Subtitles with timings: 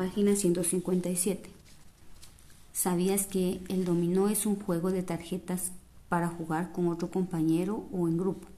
[0.00, 1.50] Página 157.
[2.72, 5.72] ¿Sabías que el dominó es un juego de tarjetas
[6.08, 8.48] para jugar con otro compañero o en grupo?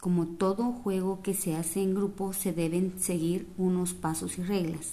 [0.00, 4.92] Como todo juego que se hace en grupo, se deben seguir unos pasos y reglas.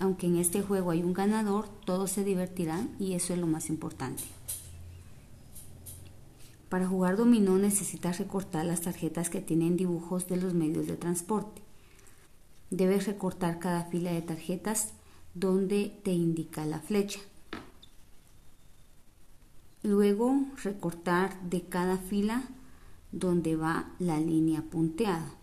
[0.00, 3.68] Aunque en este juego hay un ganador, todos se divertirán y eso es lo más
[3.68, 4.24] importante.
[6.68, 11.62] Para jugar dominó necesitas recortar las tarjetas que tienen dibujos de los medios de transporte.
[12.72, 14.94] Debes recortar cada fila de tarjetas
[15.34, 17.20] donde te indica la flecha.
[19.82, 22.44] Luego recortar de cada fila
[23.10, 25.34] donde va la línea punteada.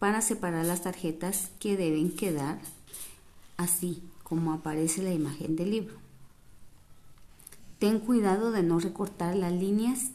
[0.00, 2.58] Para separar las tarjetas que deben quedar
[3.56, 5.94] así como aparece la imagen del libro.
[7.78, 10.10] Ten cuidado de no recortar las líneas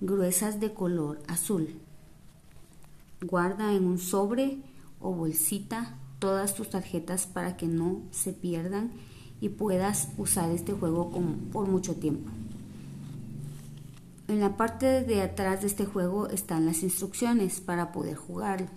[0.00, 1.80] gruesas de color azul.
[3.26, 4.58] Guarda en un sobre
[5.00, 8.92] o bolsita todas tus tarjetas para que no se pierdan
[9.40, 11.10] y puedas usar este juego
[11.50, 12.30] por mucho tiempo.
[14.28, 18.68] En la parte de atrás de este juego están las instrucciones para poder jugarlo.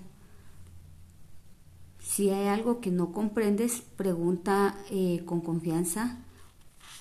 [2.00, 6.20] Si hay algo que no comprendes, pregunta eh, con confianza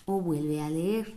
[0.05, 1.14] o vuelve a leer.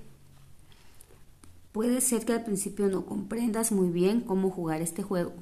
[1.71, 5.33] Puede ser que al principio no comprendas muy bien cómo jugar este juego,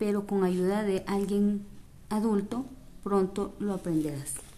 [0.00, 1.66] pero con ayuda de alguien
[2.08, 2.64] adulto
[3.04, 4.49] pronto lo aprenderás.